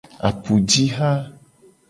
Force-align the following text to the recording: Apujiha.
Apujiha. 0.29 1.11